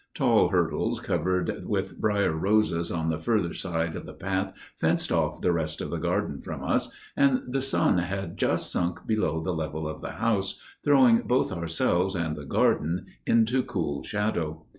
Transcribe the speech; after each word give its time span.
Tall 0.15 0.47
hurdles 0.49 0.99
covered 0.99 1.63
with 1.67 2.01
briar 2.01 2.31
roses 2.35 2.91
on 2.91 3.09
the 3.09 3.19
further 3.19 3.53
side 3.53 3.95
of 3.95 4.07
the 4.07 4.15
path 4.15 4.51
fenced 4.79 5.11
off 5.11 5.41
the 5.41 5.53
rest 5.53 5.79
of 5.79 5.91
the 5.91 5.99
garden 5.99 6.41
from 6.41 6.63
us, 6.63 6.91
and 7.15 7.41
the 7.47 7.61
sun 7.61 7.99
had 7.99 8.35
just 8.35 8.71
sunk 8.71 9.05
below 9.05 9.41
the 9.43 9.53
level 9.53 9.87
of 9.87 10.01
the 10.01 10.13
house, 10.13 10.59
throwing 10.83 11.19
both 11.19 11.51
ourselves 11.51 12.15
and 12.15 12.35
the 12.35 12.45
garden 12.45 13.05
into 13.27 13.61
cool 13.61 14.01
shadow. 14.01 14.65